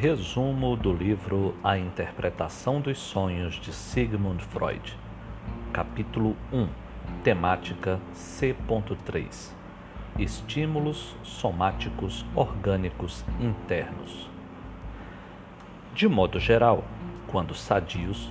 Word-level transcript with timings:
Resumo 0.00 0.76
do 0.76 0.92
livro 0.92 1.56
A 1.64 1.76
Interpretação 1.76 2.80
dos 2.80 2.98
Sonhos 2.98 3.56
de 3.56 3.72
Sigmund 3.72 4.44
Freud. 4.44 4.96
Capítulo 5.72 6.36
1. 6.52 6.68
Temática 7.24 7.98
C.3. 8.12 9.50
Estímulos 10.16 11.16
somáticos 11.24 12.24
orgânicos 12.36 13.24
internos. 13.40 14.30
De 15.92 16.06
modo 16.06 16.38
geral, 16.38 16.84
quando 17.26 17.52
sadios, 17.52 18.30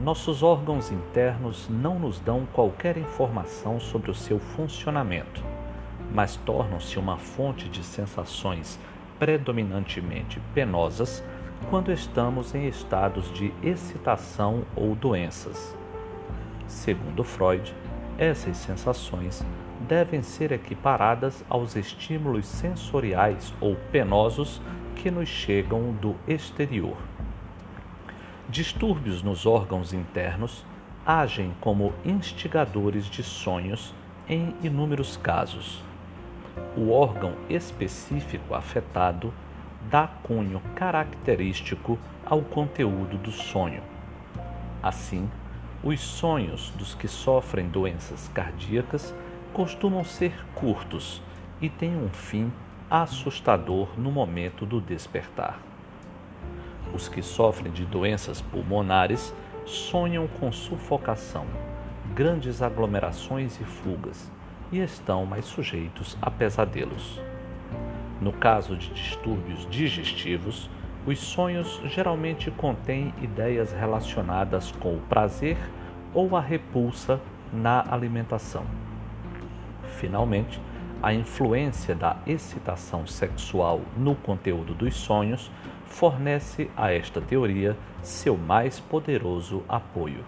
nossos 0.00 0.44
órgãos 0.44 0.92
internos 0.92 1.68
não 1.68 1.98
nos 1.98 2.20
dão 2.20 2.46
qualquer 2.52 2.96
informação 2.96 3.80
sobre 3.80 4.08
o 4.12 4.14
seu 4.14 4.38
funcionamento, 4.38 5.42
mas 6.14 6.36
tornam-se 6.36 6.96
uma 6.96 7.16
fonte 7.18 7.68
de 7.68 7.82
sensações 7.82 8.78
predominantemente 9.18 10.40
penosas 10.54 11.22
quando 11.68 11.92
estamos 11.92 12.54
em 12.54 12.68
estados 12.68 13.32
de 13.32 13.52
excitação 13.62 14.64
ou 14.76 14.94
doenças. 14.94 15.76
Segundo 16.66 17.24
Freud, 17.24 17.74
essas 18.16 18.56
sensações 18.56 19.44
devem 19.88 20.22
ser 20.22 20.52
equiparadas 20.52 21.44
aos 21.48 21.76
estímulos 21.76 22.46
sensoriais 22.46 23.52
ou 23.60 23.76
penosos 23.92 24.60
que 24.96 25.10
nos 25.10 25.28
chegam 25.28 25.92
do 25.92 26.16
exterior. 26.26 26.96
Distúrbios 28.48 29.22
nos 29.22 29.46
órgãos 29.46 29.92
internos 29.92 30.64
agem 31.04 31.52
como 31.60 31.92
instigadores 32.04 33.06
de 33.06 33.22
sonhos 33.22 33.94
em 34.28 34.54
inúmeros 34.62 35.16
casos 35.16 35.82
o 36.76 36.90
órgão 36.90 37.34
específico 37.48 38.54
afetado 38.54 39.32
dá 39.90 40.06
cunho 40.06 40.60
característico 40.74 41.98
ao 42.24 42.42
conteúdo 42.42 43.16
do 43.18 43.30
sonho. 43.30 43.82
Assim, 44.82 45.28
os 45.82 46.00
sonhos 46.00 46.70
dos 46.70 46.94
que 46.94 47.08
sofrem 47.08 47.68
doenças 47.68 48.28
cardíacas 48.34 49.14
costumam 49.52 50.04
ser 50.04 50.32
curtos 50.54 51.22
e 51.60 51.68
têm 51.68 51.96
um 51.96 52.08
fim 52.08 52.52
assustador 52.90 53.88
no 53.98 54.10
momento 54.10 54.66
do 54.66 54.80
despertar. 54.80 55.58
Os 56.92 57.08
que 57.08 57.22
sofrem 57.22 57.72
de 57.72 57.84
doenças 57.84 58.40
pulmonares 58.40 59.34
sonham 59.66 60.26
com 60.26 60.50
sufocação, 60.50 61.46
grandes 62.14 62.62
aglomerações 62.62 63.60
e 63.60 63.64
fugas 63.64 64.30
e 64.70 64.78
estão 64.78 65.24
mais 65.24 65.44
sujeitos 65.44 66.16
a 66.20 66.30
pesadelos. 66.30 67.20
No 68.20 68.32
caso 68.32 68.76
de 68.76 68.90
distúrbios 68.90 69.66
digestivos, 69.70 70.68
os 71.06 71.18
sonhos 71.18 71.80
geralmente 71.86 72.50
contêm 72.50 73.14
ideias 73.22 73.72
relacionadas 73.72 74.72
com 74.72 74.96
o 74.96 75.00
prazer 75.08 75.56
ou 76.12 76.36
a 76.36 76.40
repulsa 76.40 77.20
na 77.52 77.84
alimentação. 77.90 78.64
Finalmente, 79.98 80.60
a 81.02 81.14
influência 81.14 81.94
da 81.94 82.16
excitação 82.26 83.06
sexual 83.06 83.80
no 83.96 84.14
conteúdo 84.16 84.74
dos 84.74 84.96
sonhos 84.96 85.50
fornece 85.86 86.70
a 86.76 86.92
esta 86.92 87.20
teoria 87.20 87.76
seu 88.02 88.36
mais 88.36 88.80
poderoso 88.80 89.62
apoio. 89.68 90.24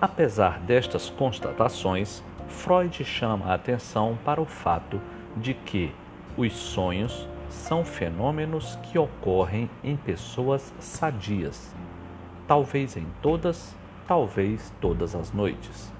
Apesar 0.00 0.58
destas 0.60 1.08
constatações, 1.08 2.22
Freud 2.48 3.04
chama 3.04 3.46
a 3.46 3.54
atenção 3.54 4.18
para 4.24 4.40
o 4.40 4.44
fato 4.44 5.00
de 5.36 5.54
que 5.54 5.92
os 6.36 6.52
sonhos 6.52 7.28
são 7.48 7.84
fenômenos 7.84 8.76
que 8.82 8.98
ocorrem 8.98 9.70
em 9.82 9.96
pessoas 9.96 10.74
sadias, 10.78 11.74
talvez 12.46 12.96
em 12.96 13.06
todas, 13.22 13.76
talvez 14.06 14.72
todas 14.80 15.14
as 15.14 15.32
noites. 15.32 15.92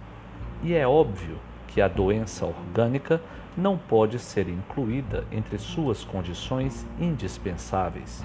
E 0.63 0.75
é 0.75 0.87
óbvio 0.87 1.39
que 1.69 1.81
a 1.81 1.89
doença 1.89 2.47
orgânica 2.47 3.21
não 3.57 3.77
pode 3.79 4.19
ser 4.19 4.49
incluída 4.49 5.25
entre 5.31 5.59
suas 5.59 6.05
condições 6.05 6.87
indispensáveis. 6.99 8.25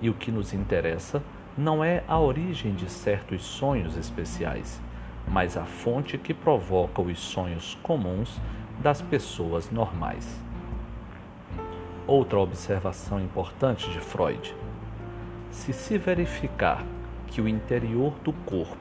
E 0.00 0.08
o 0.08 0.14
que 0.14 0.30
nos 0.30 0.52
interessa 0.52 1.22
não 1.56 1.82
é 1.82 2.04
a 2.06 2.18
origem 2.20 2.74
de 2.74 2.88
certos 2.88 3.42
sonhos 3.42 3.96
especiais 3.96 4.80
mas 5.30 5.56
a 5.56 5.64
fonte 5.64 6.16
que 6.16 6.32
provoca 6.32 7.02
os 7.02 7.18
sonhos 7.18 7.76
comuns 7.82 8.40
das 8.80 9.02
pessoas 9.02 9.70
normais. 9.70 10.40
Outra 12.06 12.38
observação 12.38 13.20
importante 13.20 13.90
de 13.90 14.00
Freud: 14.00 14.54
se 15.50 15.72
se 15.72 15.98
verificar 15.98 16.84
que 17.26 17.40
o 17.40 17.48
interior 17.48 18.14
do 18.24 18.32
corpo, 18.32 18.76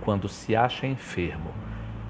quando 0.00 0.28
se 0.28 0.54
acha 0.54 0.86
enfermo, 0.86 1.50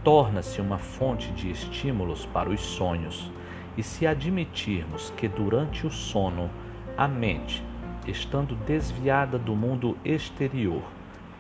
torna-se 0.05 0.61
uma 0.61 0.79
fonte 0.79 1.31
de 1.33 1.51
estímulos 1.51 2.27
para 2.27 2.51
os 2.51 2.61
sonhos, 2.61 3.33
e 3.77 3.83
se 3.83 4.07
admitirmos 4.07 5.11
que 5.17 5.29
durante 5.29 5.87
o 5.87 5.91
sono 5.91 6.51
a 6.97 7.07
mente, 7.07 7.63
estando 8.07 8.55
desviada 8.55 9.39
do 9.39 9.55
mundo 9.55 9.97
exterior, 10.05 10.83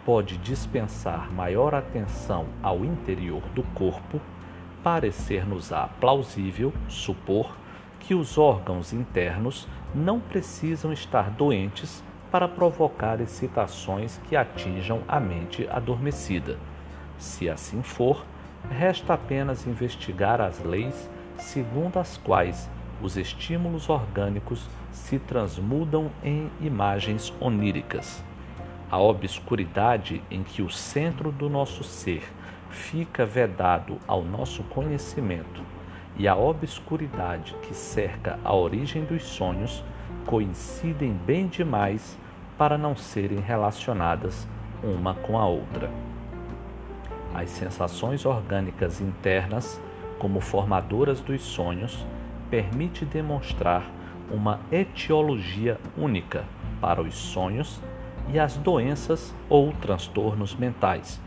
pode 0.08 0.38
dispensar 0.38 1.30
maior 1.30 1.74
atenção 1.74 2.46
ao 2.62 2.82
interior 2.82 3.42
do 3.54 3.62
corpo, 3.74 4.18
parecer-nos-á 4.82 5.86
plausível 6.00 6.72
supor 6.88 7.54
que 8.00 8.14
os 8.14 8.38
órgãos 8.38 8.94
internos 8.94 9.68
não 9.94 10.18
precisam 10.18 10.94
estar 10.94 11.28
doentes 11.28 12.02
para 12.30 12.48
provocar 12.48 13.20
excitações 13.20 14.18
que 14.26 14.34
atinjam 14.34 15.02
a 15.06 15.20
mente 15.20 15.68
adormecida. 15.68 16.56
Se 17.18 17.46
assim 17.50 17.82
for, 17.82 18.24
resta 18.70 19.12
apenas 19.12 19.66
investigar 19.66 20.40
as 20.40 20.58
leis 20.64 21.10
segundo 21.36 21.98
as 21.98 22.16
quais 22.16 22.66
os 23.02 23.18
estímulos 23.18 23.90
orgânicos 23.90 24.66
se 24.90 25.18
transmudam 25.18 26.10
em 26.24 26.50
imagens 26.62 27.30
oníricas 27.38 28.26
a 28.90 28.98
obscuridade 28.98 30.22
em 30.30 30.42
que 30.42 30.62
o 30.62 30.70
centro 30.70 31.30
do 31.30 31.48
nosso 31.48 31.84
ser 31.84 32.22
fica 32.70 33.26
vedado 33.26 33.98
ao 34.06 34.22
nosso 34.24 34.62
conhecimento 34.64 35.62
e 36.16 36.26
a 36.26 36.34
obscuridade 36.34 37.54
que 37.62 37.74
cerca 37.74 38.38
a 38.42 38.54
origem 38.54 39.04
dos 39.04 39.22
sonhos 39.22 39.84
coincidem 40.26 41.12
bem 41.12 41.46
demais 41.46 42.18
para 42.56 42.76
não 42.76 42.96
serem 42.96 43.40
relacionadas 43.40 44.48
uma 44.82 45.14
com 45.14 45.38
a 45.38 45.46
outra. 45.46 45.90
As 47.34 47.50
sensações 47.50 48.24
orgânicas 48.24 49.00
internas, 49.00 49.80
como 50.18 50.40
formadoras 50.40 51.20
dos 51.20 51.42
sonhos, 51.42 52.04
permite 52.50 53.04
demonstrar 53.04 53.84
uma 54.30 54.60
etiologia 54.72 55.78
única 55.96 56.44
para 56.80 57.00
os 57.00 57.14
sonhos 57.14 57.80
e 58.32 58.38
as 58.38 58.56
doenças 58.56 59.34
ou 59.48 59.72
transtornos 59.72 60.54
mentais, 60.54 61.20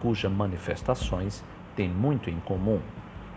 cujas 0.00 0.30
manifestações 0.30 1.42
têm 1.74 1.88
muito 1.88 2.28
em 2.28 2.38
comum, 2.40 2.80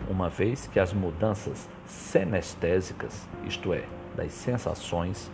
uma 0.08 0.28
vez 0.28 0.66
que 0.66 0.78
as 0.78 0.92
mudanças 0.92 1.68
senestésicas, 1.86 3.26
isto 3.46 3.72
é, 3.72 3.84
das 4.14 4.32
sensações, 4.32 5.30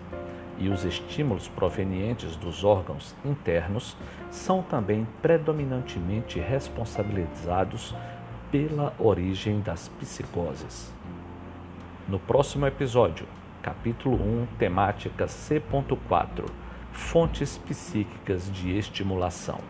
e 0.56 0.68
os 0.68 0.84
estímulos 0.84 1.48
provenientes 1.48 2.36
dos 2.36 2.62
órgãos 2.62 3.12
internos 3.24 3.96
são 4.30 4.62
também 4.62 5.04
predominantemente 5.20 6.38
responsabilizados 6.38 7.92
pela 8.52 8.94
origem 9.00 9.60
das 9.60 9.88
psicoses. 9.88 10.94
No 12.08 12.20
próximo 12.20 12.68
episódio, 12.68 13.26
capítulo 13.60 14.14
1, 14.14 14.46
temática 14.58 15.26
C.4 15.26 16.63
fontes 16.94 17.58
psíquicas 17.58 18.50
de 18.50 18.76
estimulação. 18.76 19.60